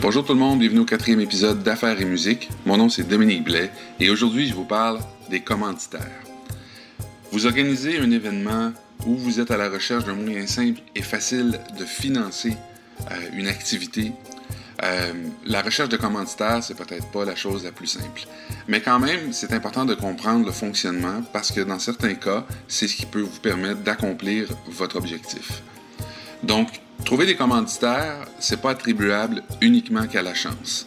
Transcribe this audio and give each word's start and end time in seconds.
Bonjour 0.00 0.24
tout 0.24 0.32
le 0.32 0.38
monde, 0.38 0.60
bienvenue 0.60 0.78
au 0.78 0.84
quatrième 0.84 1.18
épisode 1.18 1.64
d'Affaires 1.64 2.00
et 2.00 2.04
musique. 2.04 2.48
Mon 2.64 2.76
nom 2.76 2.88
c'est 2.88 3.02
Dominique 3.02 3.42
Blais 3.42 3.68
et 3.98 4.10
aujourd'hui 4.10 4.46
je 4.46 4.54
vous 4.54 4.64
parle 4.64 5.00
des 5.28 5.40
commanditaires. 5.40 6.22
Vous 7.32 7.46
organisez 7.46 7.98
un 7.98 8.12
événement 8.12 8.72
où 9.06 9.16
vous 9.16 9.40
êtes 9.40 9.50
à 9.50 9.56
la 9.56 9.68
recherche 9.68 10.04
d'un 10.04 10.14
moyen 10.14 10.46
simple 10.46 10.80
et 10.94 11.02
facile 11.02 11.58
de 11.76 11.84
financer 11.84 12.56
euh, 13.10 13.14
une 13.32 13.48
activité. 13.48 14.12
Euh, 14.84 15.12
la 15.44 15.62
recherche 15.62 15.88
de 15.88 15.96
commanditaires, 15.96 16.62
c'est 16.62 16.76
peut-être 16.76 17.10
pas 17.10 17.24
la 17.24 17.34
chose 17.34 17.64
la 17.64 17.72
plus 17.72 17.88
simple. 17.88 18.22
Mais 18.68 18.80
quand 18.80 19.00
même, 19.00 19.32
c'est 19.32 19.52
important 19.52 19.84
de 19.84 19.94
comprendre 19.94 20.46
le 20.46 20.52
fonctionnement 20.52 21.22
parce 21.32 21.50
que 21.50 21.60
dans 21.60 21.80
certains 21.80 22.14
cas, 22.14 22.46
c'est 22.68 22.86
ce 22.86 22.94
qui 22.94 23.06
peut 23.06 23.22
vous 23.22 23.40
permettre 23.40 23.80
d'accomplir 23.80 24.46
votre 24.68 24.94
objectif. 24.94 25.60
Donc, 26.44 26.68
trouver 27.04 27.26
des 27.26 27.36
commanditaires, 27.36 28.26
c'est 28.38 28.60
pas 28.60 28.70
attribuable 28.70 29.42
uniquement 29.60 30.06
qu'à 30.06 30.22
la 30.22 30.34
chance. 30.34 30.86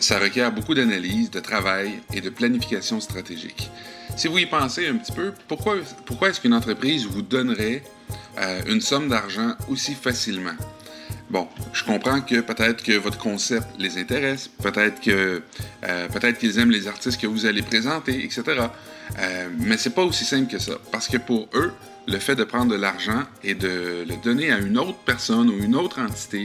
Ça 0.00 0.18
requiert 0.18 0.52
beaucoup 0.52 0.74
d'analyse, 0.74 1.30
de 1.30 1.40
travail 1.40 2.00
et 2.14 2.20
de 2.20 2.30
planification 2.30 3.00
stratégique. 3.00 3.70
Si 4.16 4.28
vous 4.28 4.38
y 4.38 4.46
pensez 4.46 4.86
un 4.86 4.96
petit 4.96 5.12
peu, 5.12 5.32
pourquoi, 5.48 5.76
est-ce 6.28 6.40
qu'une 6.40 6.54
entreprise 6.54 7.06
vous 7.06 7.22
donnerait 7.22 7.82
euh, 8.38 8.62
une 8.66 8.80
somme 8.80 9.08
d'argent 9.08 9.54
aussi 9.68 9.94
facilement? 9.94 10.56
Bon, 11.30 11.46
je 11.74 11.84
comprends 11.84 12.22
que 12.22 12.40
peut-être 12.40 12.82
que 12.82 12.92
votre 12.92 13.18
concept 13.18 13.66
les 13.78 13.98
intéresse, 13.98 14.48
peut-être 14.62 15.00
que 15.00 15.42
euh, 15.84 16.08
peut-être 16.08 16.38
qu'ils 16.38 16.58
aiment 16.58 16.70
les 16.70 16.88
artistes 16.88 17.20
que 17.20 17.26
vous 17.26 17.44
allez 17.44 17.60
présenter, 17.60 18.24
etc. 18.24 18.42
Euh, 19.18 19.48
mais 19.58 19.76
c'est 19.76 19.94
pas 19.94 20.04
aussi 20.04 20.24
simple 20.24 20.50
que 20.50 20.58
ça, 20.58 20.72
parce 20.90 21.06
que 21.06 21.18
pour 21.18 21.48
eux, 21.52 21.74
le 22.06 22.18
fait 22.18 22.34
de 22.34 22.44
prendre 22.44 22.72
de 22.72 22.76
l'argent 22.76 23.24
et 23.44 23.54
de 23.54 24.06
le 24.08 24.22
donner 24.22 24.50
à 24.50 24.58
une 24.58 24.78
autre 24.78 24.98
personne 25.04 25.50
ou 25.50 25.62
une 25.62 25.76
autre 25.76 26.00
entité, 26.00 26.44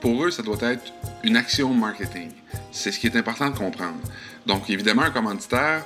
pour 0.00 0.24
eux, 0.24 0.30
ça 0.30 0.42
doit 0.42 0.58
être 0.62 0.92
une 1.24 1.36
action 1.36 1.74
marketing. 1.74 2.30
C'est 2.70 2.92
ce 2.92 3.00
qui 3.00 3.08
est 3.08 3.16
important 3.16 3.50
de 3.50 3.58
comprendre. 3.58 3.98
Donc, 4.46 4.70
évidemment, 4.70 5.02
un 5.02 5.10
commanditaire, 5.10 5.84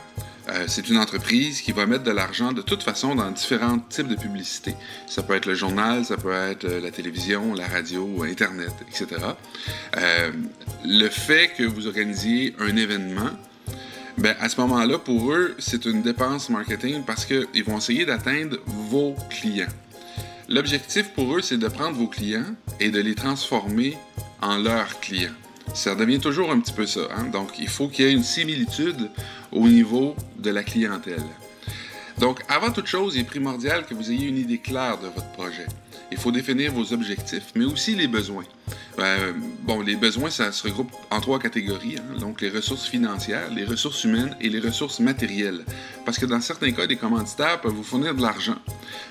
euh, 0.48 0.64
c'est 0.68 0.88
une 0.88 0.98
entreprise 0.98 1.60
qui 1.60 1.72
va 1.72 1.86
mettre 1.86 2.04
de 2.04 2.10
l'argent 2.12 2.52
de 2.52 2.62
toute 2.62 2.82
façon 2.82 3.14
dans 3.14 3.30
différents 3.30 3.78
types 3.78 4.06
de 4.06 4.14
publicités. 4.14 4.74
Ça 5.08 5.22
peut 5.22 5.34
être 5.34 5.46
le 5.46 5.54
journal, 5.54 6.04
ça 6.04 6.16
peut 6.16 6.32
être 6.32 6.64
euh, 6.64 6.80
la 6.80 6.90
télévision, 6.90 7.52
la 7.52 7.66
radio, 7.66 8.22
Internet, 8.22 8.72
etc. 8.88 9.22
Euh, 9.96 10.30
le 10.84 11.08
fait 11.08 11.52
que 11.56 11.64
vous 11.64 11.88
organisiez 11.88 12.54
un 12.60 12.76
événement, 12.76 13.30
ben, 14.18 14.36
à 14.40 14.48
ce 14.48 14.60
moment-là, 14.60 14.98
pour 14.98 15.32
eux, 15.32 15.54
c'est 15.58 15.84
une 15.84 16.02
dépense 16.02 16.48
marketing 16.48 17.02
parce 17.04 17.26
qu'ils 17.26 17.64
vont 17.64 17.78
essayer 17.78 18.06
d'atteindre 18.06 18.56
vos 18.66 19.16
clients. 19.28 19.66
L'objectif 20.48 21.08
pour 21.10 21.36
eux, 21.36 21.42
c'est 21.42 21.58
de 21.58 21.68
prendre 21.68 21.96
vos 21.96 22.06
clients 22.06 22.54
et 22.78 22.90
de 22.90 23.00
les 23.00 23.16
transformer 23.16 23.96
en 24.40 24.58
leurs 24.58 25.00
clients. 25.00 25.34
Ça 25.74 25.96
devient 25.96 26.20
toujours 26.20 26.52
un 26.52 26.60
petit 26.60 26.72
peu 26.72 26.86
ça. 26.86 27.00
Hein? 27.14 27.24
Donc, 27.32 27.58
il 27.58 27.68
faut 27.68 27.88
qu'il 27.88 28.04
y 28.04 28.08
ait 28.08 28.12
une 28.12 28.22
similitude 28.22 29.10
au 29.52 29.68
niveau 29.68 30.14
de 30.38 30.50
la 30.50 30.62
clientèle. 30.62 31.24
Donc, 32.18 32.40
avant 32.48 32.70
toute 32.70 32.86
chose, 32.86 33.14
il 33.16 33.20
est 33.20 33.24
primordial 33.24 33.84
que 33.84 33.94
vous 33.94 34.10
ayez 34.10 34.26
une 34.28 34.38
idée 34.38 34.58
claire 34.58 34.98
de 34.98 35.08
votre 35.08 35.30
projet. 35.32 35.66
Il 36.10 36.18
faut 36.18 36.32
définir 36.32 36.72
vos 36.72 36.92
objectifs, 36.92 37.52
mais 37.54 37.64
aussi 37.64 37.94
les 37.94 38.06
besoins. 38.06 38.44
Euh, 38.98 39.32
bon, 39.62 39.80
les 39.80 39.96
besoins, 39.96 40.30
ça 40.30 40.52
se 40.52 40.62
regroupe 40.62 40.90
en 41.10 41.20
trois 41.20 41.38
catégories. 41.38 41.96
Hein. 41.98 42.18
donc, 42.18 42.40
les 42.40 42.48
ressources 42.48 42.86
financières, 42.86 43.50
les 43.50 43.64
ressources 43.64 44.04
humaines 44.04 44.36
et 44.40 44.48
les 44.48 44.60
ressources 44.60 45.00
matérielles. 45.00 45.64
Parce 46.04 46.18
que 46.18 46.26
dans 46.26 46.40
certains 46.40 46.72
cas, 46.72 46.86
des 46.86 46.96
commanditaires 46.96 47.60
peuvent 47.60 47.72
vous 47.72 47.82
fournir 47.82 48.14
de 48.14 48.22
l'argent, 48.22 48.58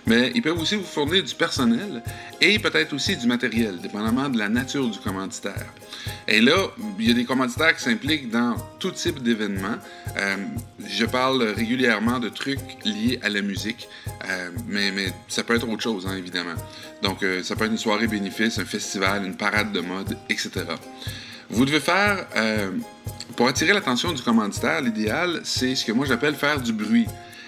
mais 0.05 0.31
ils 0.33 0.41
peuvent 0.41 0.59
aussi 0.59 0.75
vous 0.75 0.83
fournir 0.83 1.23
du 1.23 1.35
personnel 1.35 2.01
et 2.41 2.57
peut-être 2.57 2.93
aussi 2.93 3.15
du 3.17 3.27
matériel, 3.27 3.79
dépendamment 3.79 4.29
de 4.29 4.37
la 4.37 4.49
nature 4.49 4.89
du 4.89 4.97
commanditaire. 4.99 5.65
Et 6.27 6.41
là, 6.41 6.55
il 6.99 7.07
y 7.07 7.11
a 7.11 7.13
des 7.13 7.25
commanditaires 7.25 7.75
qui 7.75 7.83
s'impliquent 7.83 8.29
dans 8.29 8.55
tout 8.79 8.91
type 8.91 9.21
d'événements. 9.21 9.77
Euh, 10.17 10.37
je 10.87 11.05
parle 11.05 11.43
régulièrement 11.43 12.19
de 12.19 12.29
trucs 12.29 12.59
liés 12.85 13.19
à 13.21 13.29
la 13.29 13.41
musique, 13.41 13.87
euh, 14.29 14.49
mais, 14.67 14.91
ça 15.27 15.43
peut 15.43 15.55
être 15.55 15.67
autre 15.67 15.83
chose, 15.83 16.07
hein, 16.07 16.15
évidemment. 16.17 16.55
Donc, 17.01 17.23
ça 17.43 17.55
peut 17.55 17.65
être 17.65 17.71
une 17.71 17.77
soirée 17.77 18.07
bénéfice, 18.07 18.57
un 18.57 18.65
festival, 18.65 19.25
une 19.25 19.35
parade 19.35 19.74
de 19.75 19.81
mode, 19.81 20.17
etc. 20.29 20.49
Vous 21.49 21.65
devez 21.65 21.79
faire, 21.79 22.25
euh, 22.35 22.71
pour 23.35 23.47
attirer 23.47 23.73
l'attention 23.73 24.11
du 24.13 24.21
commanditaire, 24.21 24.81
l'idéal, 24.81 25.41
c'est 25.43 25.75
ce 25.75 25.85
que 25.85 25.91
moi 25.91 26.05
j'appelle 26.05 26.35
faire 26.35 26.59
du 26.59 26.73
bruit. 26.73 27.05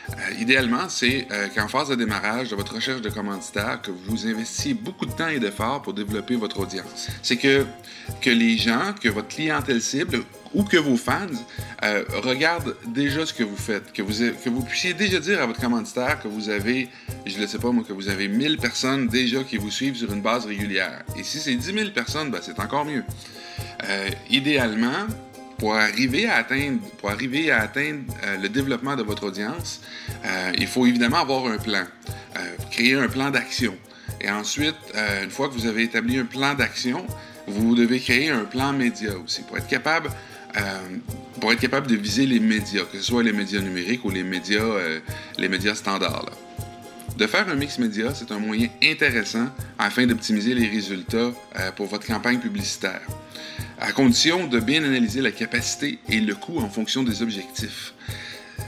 Euh, 0.09 0.34
idéalement, 0.40 0.90
c'est 0.90 1.28
euh, 1.31 1.47
qu'en 1.53 1.68
phase 1.68 1.90
de 1.90 1.95
démarrage 1.95 2.50
de 2.50 2.56
votre 2.56 2.75
recherche 2.75 3.01
de 3.01 3.09
commanditaire, 3.09 3.81
que 3.81 3.91
vous 3.91 4.25
investissiez 4.28 4.73
beaucoup 4.73 5.06
de 5.06 5.12
temps 5.12 5.28
et 5.28 5.40
d'efforts 5.40 5.81
pour 5.81 5.94
développer 5.94 6.35
votre 6.35 6.59
audience. 6.59 7.07
C'est 7.22 7.38
que, 7.38 7.66
les 8.25 8.57
gens, 8.57 8.94
que 9.01 9.09
votre 9.09 9.28
clientèle 9.28 9.81
cible 9.81 10.23
ou 10.53 10.63
que 10.63 10.78
vos 10.78 10.95
fans 10.95 11.28
euh, 11.84 12.03
regardent 12.23 12.75
déjà 12.88 13.25
ce 13.25 13.34
que 13.34 13.44
vous 13.44 13.57
faites, 13.57 13.91
que 13.91 14.01
vous, 14.01 14.13
que 14.13 14.50
vous 14.50 14.63
puissiez 14.63 14.94
déjà 14.94 15.19
dire 15.19 15.41
à 15.41 15.45
votre 15.45 15.59
commanditaire 15.59 16.22
que 16.22 16.28
vous 16.28 16.50
avez, 16.50 16.88
je 17.25 17.39
ne 17.39 17.45
sais 17.45 17.59
pas 17.59 17.72
moi, 17.72 17.84
que 17.85 17.94
vous 17.94 18.07
avez 18.07 18.28
1000 18.28 18.57
personnes 18.57 19.07
déjà 19.07 19.44
qui 19.44 19.57
vous 19.57 19.72
suivent 19.72 19.97
sur 19.97 20.12
une 20.13 20.22
base 20.22 20.45
régulière. 20.45 21.03
Et 21.18 21.24
si 21.24 21.39
c'est 21.39 21.56
10 21.56 21.74
000 21.74 21.89
personnes, 21.91 22.31
ben, 22.31 22.39
c'est 22.41 22.59
encore 22.59 22.85
mieux. 22.85 23.03
idéalement, 24.29 25.06
pour 25.57 25.75
arriver 25.75 26.28
à 26.28 26.35
atteindre, 26.35 26.79
pour 27.00 27.09
arriver 27.09 27.51
à 27.51 27.62
atteindre 27.62 28.03
euh, 28.23 28.38
le 28.38 28.50
développement 28.50 28.95
de 28.95 29.03
votre 29.03 29.25
audience, 29.25 29.81
euh, 30.25 30.51
il 30.57 30.68
faut 30.68 30.85
évidemment 30.85 31.18
avoir 31.18 31.47
un 31.47 31.57
plan, 31.57 31.84
euh, 32.38 32.40
créer 32.72 32.94
un 32.94 33.07
plan 33.07 33.31
d'action. 33.31 33.75
Et 34.22 34.29
ensuite, 34.31 34.75
une 35.23 35.29
fois 35.29 35.47
que 35.47 35.53
vous 35.53 35.68
avez 35.68 35.84
établi 35.84 36.18
un 36.18 36.25
plan 36.25 36.56
d'action, 36.56 37.06
vous 37.45 37.75
devez 37.75 38.00
créer 38.00 38.31
un 38.31 38.45
plan 38.45 38.73
média 38.73 39.12
aussi 39.23 39.44
pour 39.44 39.57
être 39.57 39.68
capable, 39.68 40.09
pour 41.40 41.51
être 41.51 41.59
capable 41.59 41.85
de 41.85 41.95
viser 41.95 42.25
les 42.25 42.39
médias, 42.39 42.84
que 42.91 42.97
ce 42.97 43.03
soit 43.03 43.22
les 43.22 43.34
médias 43.34 43.59
numériques 43.59 44.03
ou 44.06 44.09
les 44.09 44.24
médias, 44.24 44.63
les 45.38 45.50
médias 45.50 45.75
standards. 45.75 46.31
De 47.16 47.28
faire 47.28 47.47
un 47.47 47.56
mix 47.56 47.78
média, 47.78 48.12
c'est 48.16 48.31
un 48.31 48.39
moyen 48.39 48.69
intéressant 48.81 49.50
afin 49.78 50.07
d'optimiser 50.07 50.56
les 50.56 50.68
résultats 50.68 51.31
pour 51.75 51.85
votre 51.85 52.07
campagne 52.07 52.39
publicitaire 52.39 53.01
à 53.79 53.91
condition 53.91 54.47
de 54.47 54.59
bien 54.59 54.83
analyser 54.83 55.21
la 55.21 55.31
capacité 55.31 55.99
et 56.09 56.19
le 56.19 56.35
coût 56.35 56.59
en 56.59 56.69
fonction 56.69 57.03
des 57.03 57.21
objectifs. 57.21 57.93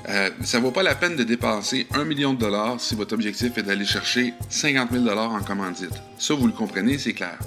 Euh, 0.07 0.29
ça 0.43 0.59
ne 0.59 0.63
vaut 0.63 0.71
pas 0.71 0.83
la 0.83 0.95
peine 0.95 1.15
de 1.15 1.23
dépenser 1.23 1.87
un 1.93 2.03
million 2.03 2.33
de 2.33 2.39
dollars 2.39 2.79
si 2.79 2.95
votre 2.95 3.13
objectif 3.13 3.57
est 3.57 3.63
d'aller 3.63 3.85
chercher 3.85 4.33
50 4.49 4.91
000 4.91 5.03
dollars 5.03 5.31
en 5.31 5.41
commandite. 5.41 5.93
Ça, 6.17 6.33
vous 6.33 6.47
le 6.47 6.53
comprenez, 6.53 6.97
c'est 6.97 7.13
clair. 7.13 7.37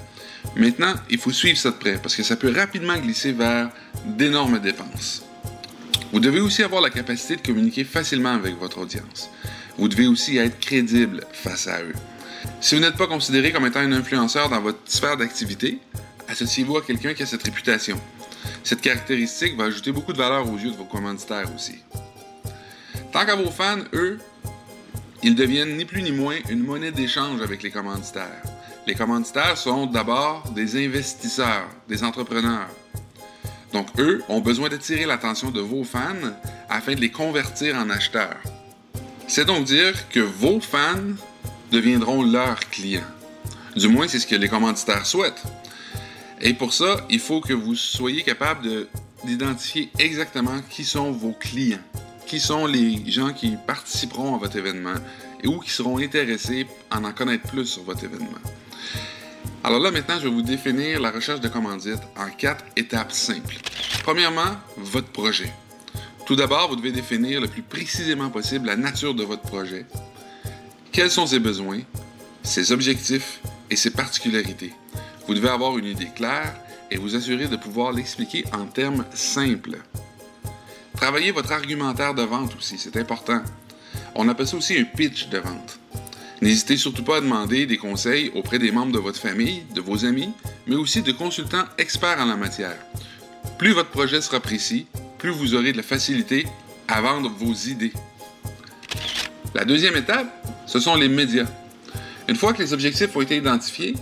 Maintenant, 0.55 0.93
il 1.09 1.17
faut 1.17 1.31
suivre 1.31 1.57
ça 1.57 1.71
de 1.71 1.75
près 1.75 1.97
parce 1.97 2.15
que 2.15 2.23
ça 2.23 2.35
peut 2.35 2.53
rapidement 2.53 2.97
glisser 2.97 3.31
vers 3.31 3.69
d'énormes 4.05 4.59
dépenses. 4.59 5.23
Vous 6.11 6.19
devez 6.19 6.41
aussi 6.41 6.63
avoir 6.63 6.81
la 6.81 6.89
capacité 6.89 7.37
de 7.37 7.41
communiquer 7.41 7.83
facilement 7.83 8.33
avec 8.33 8.57
votre 8.59 8.77
audience. 8.79 9.29
Vous 9.77 9.87
devez 9.87 10.05
aussi 10.05 10.37
être 10.37 10.59
crédible 10.59 11.25
face 11.31 11.67
à 11.67 11.81
eux. 11.81 11.93
Si 12.61 12.75
vous 12.75 12.81
n'êtes 12.81 12.97
pas 12.97 13.07
considéré 13.07 13.51
comme 13.51 13.65
étant 13.65 13.79
un 13.79 13.91
influenceur 13.91 14.49
dans 14.49 14.61
votre 14.61 14.79
sphère 14.85 15.17
d'activité, 15.17 15.79
associez-vous 16.27 16.77
à 16.77 16.81
quelqu'un 16.81 17.13
qui 17.13 17.23
a 17.23 17.25
cette 17.25 17.43
réputation. 17.43 17.99
Cette 18.63 18.81
caractéristique 18.81 19.57
va 19.57 19.65
ajouter 19.65 19.91
beaucoup 19.91 20.13
de 20.13 20.17
valeur 20.17 20.49
aux 20.49 20.57
yeux 20.57 20.71
de 20.71 20.75
vos 20.75 20.85
commanditaires 20.85 21.49
aussi. 21.55 21.79
Tant 23.11 23.25
qu'à 23.25 23.35
vos 23.35 23.51
fans, 23.51 23.79
eux, 23.93 24.19
ils 25.21 25.35
deviennent 25.35 25.77
ni 25.77 25.85
plus 25.85 26.01
ni 26.01 26.11
moins 26.11 26.37
une 26.49 26.63
monnaie 26.63 26.91
d'échange 26.91 27.41
avec 27.41 27.63
les 27.63 27.71
commanditaires. 27.71 28.43
Les 28.85 28.95
commanditaires 28.95 29.57
sont 29.57 29.85
d'abord 29.85 30.43
des 30.53 30.85
investisseurs, 30.85 31.69
des 31.87 32.03
entrepreneurs. 32.03 32.69
Donc, 33.71 33.87
eux 33.97 34.21
ont 34.29 34.41
besoin 34.41 34.69
d'attirer 34.69 35.05
l'attention 35.05 35.49
de 35.49 35.61
vos 35.61 35.83
fans 35.83 36.33
afin 36.69 36.93
de 36.93 36.99
les 36.99 37.09
convertir 37.09 37.75
en 37.75 37.89
acheteurs. 37.89 38.41
C'est 39.27 39.45
donc 39.45 39.65
dire 39.65 40.09
que 40.09 40.19
vos 40.19 40.59
fans 40.59 41.15
deviendront 41.71 42.23
leurs 42.23 42.59
clients. 42.69 43.01
Du 43.75 43.87
moins, 43.87 44.07
c'est 44.07 44.19
ce 44.19 44.27
que 44.27 44.35
les 44.35 44.49
commanditaires 44.49 45.05
souhaitent. 45.05 45.43
Et 46.41 46.53
pour 46.53 46.73
ça, 46.73 47.05
il 47.09 47.19
faut 47.19 47.41
que 47.41 47.53
vous 47.53 47.75
soyez 47.75 48.23
capable 48.23 48.87
d'identifier 49.23 49.89
exactement 49.99 50.61
qui 50.69 50.83
sont 50.83 51.11
vos 51.11 51.33
clients, 51.33 51.79
qui 52.25 52.39
sont 52.39 52.65
les 52.65 53.09
gens 53.09 53.33
qui 53.33 53.55
participeront 53.67 54.35
à 54.35 54.37
votre 54.37 54.57
événement 54.57 54.95
et 55.41 55.47
ou 55.47 55.59
qui 55.59 55.69
seront 55.69 55.97
intéressés 55.99 56.67
à 56.89 56.99
en 56.99 57.11
connaître 57.11 57.49
plus 57.49 57.65
sur 57.65 57.83
votre 57.83 58.03
événement. 58.03 58.39
Alors 59.63 59.79
là, 59.79 59.91
maintenant, 59.91 60.15
je 60.19 60.25
vais 60.25 60.33
vous 60.33 60.41
définir 60.41 60.99
la 60.99 61.11
recherche 61.11 61.39
de 61.39 61.47
commandite 61.47 62.01
en 62.17 62.29
quatre 62.29 62.65
étapes 62.75 63.13
simples. 63.13 63.55
Premièrement, 64.03 64.57
votre 64.75 65.07
projet. 65.07 65.49
Tout 66.25 66.35
d'abord, 66.35 66.69
vous 66.69 66.75
devez 66.75 66.91
définir 66.91 67.39
le 67.39 67.47
plus 67.47 67.61
précisément 67.61 68.29
possible 68.29 68.67
la 68.67 68.75
nature 68.75 69.13
de 69.13 69.23
votre 69.23 69.41
projet. 69.43 69.85
Quels 70.91 71.11
sont 71.11 71.27
ses 71.27 71.39
besoins, 71.39 71.79
ses 72.43 72.73
objectifs 72.73 73.39
et 73.69 73.75
ses 73.77 73.91
particularités? 73.91 74.73
Vous 75.27 75.33
devez 75.33 75.49
avoir 75.49 75.77
une 75.77 75.85
idée 75.85 76.09
claire 76.13 76.55
et 76.91 76.97
vous 76.97 77.15
assurer 77.15 77.47
de 77.47 77.55
pouvoir 77.55 77.91
l'expliquer 77.91 78.43
en 78.53 78.65
termes 78.65 79.05
simples. 79.13 79.77
Travaillez 80.95 81.31
votre 81.31 81.51
argumentaire 81.51 82.13
de 82.13 82.23
vente 82.23 82.55
aussi, 82.57 82.77
c'est 82.77 82.97
important. 82.97 83.41
On 84.15 84.27
appelle 84.27 84.47
ça 84.47 84.57
aussi 84.57 84.77
un 84.77 84.83
pitch 84.83 85.29
de 85.29 85.39
vente. 85.39 85.79
N'hésitez 86.41 86.77
surtout 86.77 87.03
pas 87.03 87.17
à 87.17 87.21
demander 87.21 87.65
des 87.65 87.77
conseils 87.77 88.31
auprès 88.35 88.59
des 88.59 88.71
membres 88.71 88.91
de 88.91 88.99
votre 88.99 89.19
famille, 89.19 89.63
de 89.73 89.81
vos 89.81 90.05
amis, 90.05 90.29
mais 90.67 90.75
aussi 90.75 91.01
de 91.01 91.11
consultants 91.11 91.65
experts 91.77 92.19
en 92.19 92.25
la 92.25 92.35
matière. 92.35 92.77
Plus 93.57 93.71
votre 93.71 93.89
projet 93.89 94.21
sera 94.21 94.39
précis, 94.39 94.87
plus 95.17 95.31
vous 95.31 95.55
aurez 95.55 95.71
de 95.71 95.77
la 95.77 95.83
facilité 95.83 96.45
à 96.87 97.01
vendre 97.01 97.29
vos 97.29 97.53
idées. 97.53 97.93
La 99.55 99.63
deuxième 99.63 99.95
étape, 99.95 100.27
ce 100.67 100.79
sont 100.79 100.95
les 100.95 101.07
médias. 101.07 101.47
Une 102.27 102.35
fois 102.35 102.53
que 102.53 102.61
les 102.61 102.73
objectifs 102.73 103.15
ont 103.15 103.21
été 103.21 103.37
identifiés, 103.37 103.93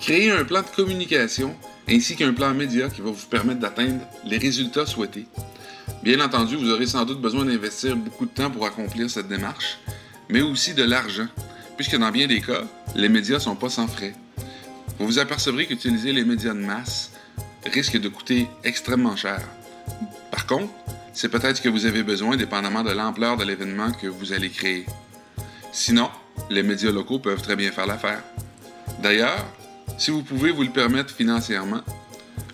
créez 0.00 0.30
un 0.30 0.44
plan 0.44 0.62
de 0.62 0.68
communication 0.74 1.54
ainsi 1.88 2.16
qu'un 2.16 2.32
plan 2.32 2.52
média 2.54 2.88
qui 2.88 3.00
va 3.00 3.10
vous 3.10 3.26
permettre 3.26 3.60
d'atteindre 3.60 4.00
les 4.24 4.38
résultats 4.38 4.86
souhaités. 4.86 5.26
Bien 6.02 6.20
entendu, 6.20 6.56
vous 6.56 6.70
aurez 6.70 6.86
sans 6.86 7.04
doute 7.04 7.20
besoin 7.20 7.44
d'investir 7.44 7.96
beaucoup 7.96 8.26
de 8.26 8.30
temps 8.30 8.50
pour 8.50 8.66
accomplir 8.66 9.10
cette 9.10 9.28
démarche, 9.28 9.78
mais 10.28 10.42
aussi 10.42 10.74
de 10.74 10.82
l'argent, 10.82 11.26
puisque 11.76 11.96
dans 11.96 12.10
bien 12.10 12.26
des 12.26 12.40
cas, 12.40 12.64
les 12.94 13.08
médias 13.08 13.36
ne 13.36 13.40
sont 13.40 13.56
pas 13.56 13.68
sans 13.68 13.86
frais. 13.86 14.14
Vous 14.98 15.06
vous 15.06 15.18
apercevrez 15.18 15.66
qu'utiliser 15.66 16.12
les 16.12 16.24
médias 16.24 16.54
de 16.54 16.60
masse 16.60 17.12
risque 17.64 18.00
de 18.00 18.08
coûter 18.08 18.48
extrêmement 18.64 19.16
cher. 19.16 19.40
Par 20.30 20.46
contre, 20.46 20.72
c'est 21.12 21.28
peut-être 21.28 21.56
ce 21.56 21.62
que 21.62 21.68
vous 21.68 21.86
avez 21.86 22.02
besoin 22.02 22.36
dépendamment 22.36 22.82
de 22.82 22.90
l'ampleur 22.90 23.36
de 23.36 23.44
l'événement 23.44 23.92
que 23.92 24.06
vous 24.06 24.32
allez 24.32 24.50
créer. 24.50 24.86
Sinon, 25.72 26.10
les 26.50 26.62
médias 26.62 26.90
locaux 26.90 27.18
peuvent 27.18 27.42
très 27.42 27.56
bien 27.56 27.72
faire 27.72 27.86
l'affaire. 27.86 28.22
D'ailleurs, 29.02 29.44
si 29.98 30.10
vous 30.10 30.22
pouvez 30.22 30.50
vous 30.50 30.62
le 30.62 30.70
permettre 30.70 31.14
financièrement, 31.14 31.80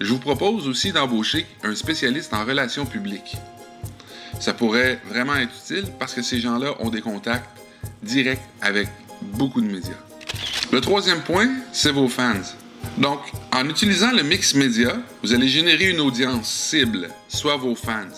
je 0.01 0.13
vous 0.13 0.19
propose 0.19 0.69
aussi 0.69 0.93
d'embaucher 0.93 1.47
un 1.63 1.75
spécialiste 1.75 2.35
en 2.35 2.45
relations 2.45 2.87
publiques. 2.87 3.37
Ça 4.41 4.53
pourrait 4.53 5.01
vraiment 5.09 5.37
être 5.37 5.53
utile 5.65 5.87
parce 5.99 6.15
que 6.15 6.23
ces 6.23 6.41
gens-là 6.41 6.75
ont 6.81 6.91
des 6.91 7.01
contacts 7.01 7.49
directs 8.03 8.43
avec 8.61 8.89
beaucoup 9.21 9.61
de 9.61 9.67
médias. 9.67 9.99
Le 10.73 10.81
troisième 10.81 11.21
point, 11.21 11.49
c'est 11.73 11.93
vos 11.93 12.09
fans. 12.09 12.35
Donc, 12.99 13.21
en 13.53 13.69
utilisant 13.69 14.11
le 14.11 14.23
mix 14.23 14.55
média, 14.55 14.97
vous 15.23 15.33
allez 15.33 15.49
générer 15.49 15.91
une 15.91 16.01
audience 16.01 16.49
cible, 16.49 17.09
soit 17.29 17.57
vos 17.57 17.75
fans. 17.75 18.09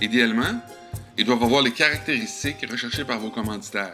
Idéalement, 0.00 0.60
ils 1.18 1.24
doivent 1.24 1.42
avoir 1.42 1.62
les 1.62 1.72
caractéristiques 1.72 2.66
recherchées 2.70 3.04
par 3.04 3.18
vos 3.18 3.30
commanditaires. 3.30 3.92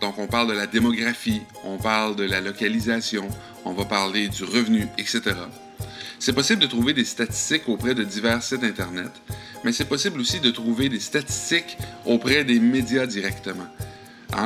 Donc, 0.00 0.18
on 0.18 0.26
parle 0.26 0.48
de 0.48 0.52
la 0.52 0.66
démographie, 0.66 1.42
on 1.64 1.76
parle 1.76 2.14
de 2.16 2.24
la 2.24 2.40
localisation, 2.40 3.28
on 3.64 3.72
va 3.72 3.84
parler 3.84 4.28
du 4.28 4.44
revenu, 4.44 4.86
etc. 4.96 5.34
C'est 6.18 6.32
possible 6.32 6.60
de 6.60 6.66
trouver 6.66 6.92
des 6.92 7.04
statistiques 7.04 7.68
auprès 7.68 7.94
de 7.94 8.02
divers 8.02 8.42
sites 8.42 8.64
Internet, 8.64 9.10
mais 9.64 9.72
c'est 9.72 9.88
possible 9.88 10.20
aussi 10.20 10.40
de 10.40 10.50
trouver 10.50 10.88
des 10.88 11.00
statistiques 11.00 11.78
auprès 12.04 12.44
des 12.44 12.58
médias 12.58 13.06
directement. 13.06 13.66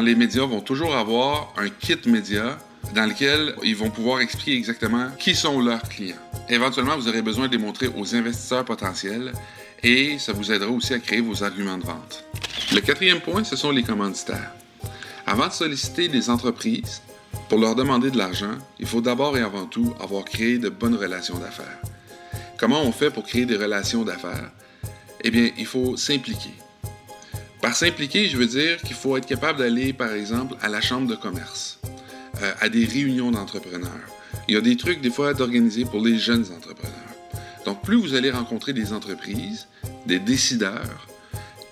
les 0.03 0.15
médias 0.15 0.45
vont 0.45 0.61
toujours 0.61 0.95
avoir 0.95 1.53
un 1.57 1.69
kit 1.69 1.99
média 2.07 2.59
dans 2.95 3.07
lequel 3.07 3.55
ils 3.63 3.77
vont 3.77 3.91
pouvoir 3.91 4.21
expliquer 4.21 4.57
exactement 4.57 5.09
qui 5.19 5.35
sont 5.35 5.61
leurs 5.61 5.83
clients. 5.83 6.17
Éventuellement, 6.49 6.97
vous 6.97 7.09
aurez 7.09 7.23
besoin 7.23 7.47
de 7.47 7.53
les 7.53 7.63
montrer 7.63 7.89
aux 7.97 8.15
investisseurs 8.15 8.65
potentiels 8.65 9.33
et 9.83 10.19
ça 10.19 10.33
vous 10.33 10.53
aidera 10.53 10.71
aussi 10.71 10.93
à 10.93 10.99
créer 10.99 11.21
vos 11.21 11.43
arguments 11.43 11.79
de 11.79 11.85
vente. 11.85 12.25
Le 12.73 12.81
quatrième 12.81 13.21
point, 13.21 13.45
ce 13.45 13.57
sont 13.57 13.71
les 13.71 13.83
commanditaires. 13.83 14.53
Avant 15.33 15.49
de 15.49 15.53
solliciter 15.55 16.09
des 16.09 16.29
entreprises, 16.29 17.01
pour 17.49 17.59
leur 17.59 17.75
demander 17.75 18.11
de 18.11 18.19
l'argent, 18.19 18.53
il 18.79 18.87
faut 18.87 19.01
d'abord 19.01 19.35
et 19.39 19.41
avant 19.41 19.65
tout 19.65 19.95
avoir 19.99 20.27
créé 20.27 20.59
de 20.59 20.69
bonnes 20.69 20.95
relations 20.95 21.39
d'affaires. 21.39 21.81
Comment 22.59 22.83
on 22.83 22.93
fait 22.93 23.09
pour 23.09 23.25
créer 23.25 23.47
des 23.47 23.57
relations 23.57 24.05
d'affaires? 24.05 24.51
Eh 25.25 25.31
bien, 25.31 25.49
il 25.57 25.65
faut 25.65 25.97
s'impliquer. 25.97 26.53
Par 27.63 27.75
s'impliquer, 27.75 28.29
je 28.29 28.37
veux 28.37 28.47
dire 28.47 28.77
qu'il 28.83 28.95
faut 28.95 29.17
être 29.17 29.25
capable 29.25 29.61
d'aller, 29.61 29.95
par 29.95 30.13
exemple, 30.13 30.55
à 30.61 30.69
la 30.69 30.83
chambre 30.83 31.07
de 31.07 31.15
commerce, 31.15 31.81
euh, 32.43 32.53
à 32.61 32.69
des 32.69 32.85
réunions 32.85 33.31
d'entrepreneurs. 33.31 34.07
Il 34.49 34.55
y 34.55 34.59
a 34.59 34.61
des 34.61 34.77
trucs, 34.77 35.01
des 35.01 35.09
fois, 35.11 35.33
d'organiser 35.33 35.87
pour 35.87 36.03
les 36.03 36.19
jeunes 36.19 36.45
entrepreneurs. 36.55 36.93
Donc, 37.65 37.81
plus 37.81 37.97
vous 37.97 38.13
allez 38.13 38.31
rencontrer 38.31 38.75
des 38.75 38.93
entreprises, 38.93 39.67
des 40.05 40.19
décideurs, 40.19 41.07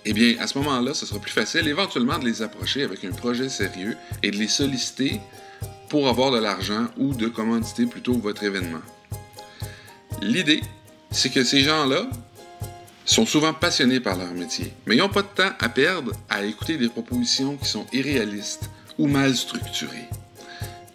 eh 0.04 0.12
bien, 0.12 0.36
à 0.40 0.46
ce 0.46 0.58
moment-là, 0.58 0.94
ce 0.94 1.06
sera 1.06 1.20
plus 1.20 1.32
facile 1.32 1.68
éventuellement 1.68 2.18
de 2.18 2.24
les 2.24 2.42
approcher 2.42 2.82
avec 2.82 3.04
un 3.04 3.12
projet 3.12 3.48
sérieux 3.48 3.96
et 4.22 4.30
de 4.30 4.36
les 4.36 4.48
solliciter 4.48 5.20
pour 5.88 6.08
avoir 6.08 6.30
de 6.30 6.38
l'argent 6.38 6.86
ou 6.96 7.14
de 7.14 7.28
commanditer 7.28 7.86
plutôt 7.86 8.14
votre 8.14 8.44
événement. 8.44 8.80
L'idée, 10.22 10.62
c'est 11.10 11.30
que 11.30 11.44
ces 11.44 11.60
gens-là 11.60 12.08
sont 13.04 13.26
souvent 13.26 13.52
passionnés 13.52 14.00
par 14.00 14.16
leur 14.16 14.32
métier, 14.32 14.72
mais 14.86 14.94
ils 14.94 14.98
n'ont 14.98 15.08
pas 15.08 15.22
de 15.22 15.28
temps 15.28 15.50
à 15.58 15.68
perdre 15.68 16.12
à 16.28 16.44
écouter 16.44 16.76
des 16.76 16.88
propositions 16.88 17.56
qui 17.56 17.68
sont 17.68 17.86
irréalistes 17.92 18.70
ou 18.98 19.06
mal 19.06 19.36
structurées. 19.36 20.08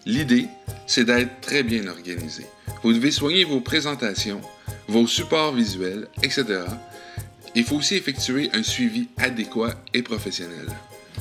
L'idée, 0.06 0.46
c'est 0.86 1.04
d'être 1.04 1.40
très 1.40 1.62
bien 1.62 1.86
organisé. 1.88 2.46
Vous 2.82 2.92
devez 2.92 3.10
soigner 3.10 3.44
vos 3.44 3.60
présentations, 3.60 4.40
vos 4.88 5.06
supports 5.06 5.52
visuels, 5.52 6.08
etc. 6.22 6.64
Il 7.56 7.64
faut 7.64 7.76
aussi 7.76 7.94
effectuer 7.94 8.50
un 8.52 8.62
suivi 8.62 9.08
adéquat 9.16 9.72
et 9.94 10.02
professionnel. 10.02 10.68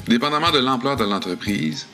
Dépendamment 0.10 0.52
de 0.52 0.60
l'ampleur 0.60 0.98
de 0.98 1.06
l'entreprise, 1.06 1.88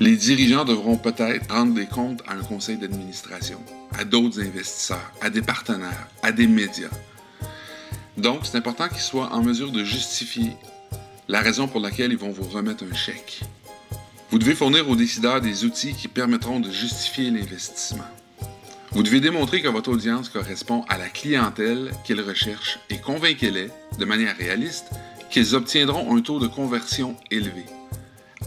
les 0.00 0.16
dirigeants 0.16 0.66
devront 0.66 0.98
peut-être 0.98 1.50
rendre 1.50 1.72
des 1.72 1.86
comptes 1.86 2.22
à 2.28 2.34
un 2.34 2.42
conseil 2.42 2.76
d'administration, 2.76 3.58
à 3.98 4.04
d'autres 4.04 4.38
investisseurs, 4.38 5.10
à 5.22 5.30
des 5.30 5.40
partenaires, 5.40 6.08
à 6.22 6.30
des 6.30 6.46
médias. 6.46 6.90
Donc, 8.18 8.40
c'est 8.44 8.58
important 8.58 8.86
qu'ils 8.86 9.00
soient 9.00 9.32
en 9.32 9.42
mesure 9.42 9.72
de 9.72 9.82
justifier 9.82 10.52
la 11.26 11.40
raison 11.40 11.66
pour 11.66 11.80
laquelle 11.80 12.12
ils 12.12 12.18
vont 12.18 12.32
vous 12.32 12.50
remettre 12.50 12.84
un 12.84 12.94
chèque. 12.94 13.40
Vous 14.30 14.38
devez 14.38 14.54
fournir 14.54 14.86
aux 14.90 14.96
décideurs 14.96 15.40
des 15.40 15.64
outils 15.64 15.94
qui 15.94 16.06
permettront 16.06 16.60
de 16.60 16.70
justifier 16.70 17.30
l'investissement. 17.30 18.04
Vous 18.92 19.04
devez 19.04 19.20
démontrer 19.20 19.62
que 19.62 19.68
votre 19.68 19.90
audience 19.92 20.28
correspond 20.28 20.84
à 20.88 20.98
la 20.98 21.08
clientèle 21.08 21.92
qu'ils 22.04 22.20
recherchent 22.20 22.80
et 22.90 22.98
convainquez-les, 22.98 23.68
de 23.98 24.04
manière 24.04 24.36
réaliste, 24.36 24.86
qu'ils 25.30 25.54
obtiendront 25.54 26.16
un 26.16 26.20
taux 26.20 26.40
de 26.40 26.48
conversion 26.48 27.16
élevé. 27.30 27.64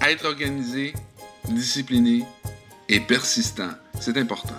Être 0.01 0.25
organisé, 0.25 0.93
discipliné 1.49 2.25
et 2.89 2.99
persistant, 2.99 3.69
c'est 4.01 4.17
important. 4.17 4.55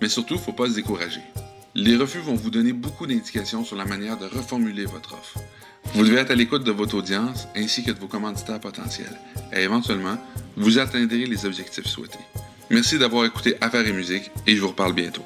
Mais 0.00 0.08
surtout, 0.08 0.34
il 0.34 0.38
ne 0.38 0.42
faut 0.42 0.52
pas 0.52 0.68
se 0.68 0.74
décourager. 0.74 1.22
Les 1.74 1.96
refus 1.96 2.20
vont 2.20 2.36
vous 2.36 2.50
donner 2.50 2.72
beaucoup 2.72 3.06
d'indications 3.08 3.64
sur 3.64 3.74
la 3.74 3.84
manière 3.84 4.16
de 4.16 4.26
reformuler 4.26 4.84
votre 4.84 5.14
offre. 5.14 5.40
Vous 5.94 6.04
devez 6.04 6.20
être 6.20 6.30
à 6.30 6.36
l'écoute 6.36 6.62
de 6.62 6.70
votre 6.70 6.96
audience 6.96 7.48
ainsi 7.56 7.82
que 7.82 7.90
de 7.90 7.98
vos 7.98 8.06
commanditaires 8.06 8.60
potentiels. 8.60 9.18
Et 9.52 9.62
éventuellement, 9.62 10.16
vous 10.56 10.78
atteindrez 10.78 11.26
les 11.26 11.44
objectifs 11.44 11.86
souhaités. 11.86 12.18
Merci 12.70 12.98
d'avoir 12.98 13.24
écouté 13.26 13.56
Affaires 13.60 13.86
et 13.86 13.92
musique 13.92 14.30
et 14.46 14.56
je 14.56 14.60
vous 14.60 14.68
reparle 14.68 14.94
bientôt. 14.94 15.22